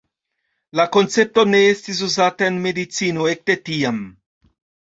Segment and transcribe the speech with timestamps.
[0.79, 4.05] La koncepto ne estis uzata en medicino ekde tiam.